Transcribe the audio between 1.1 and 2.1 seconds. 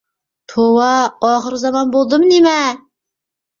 ئاخىر زامان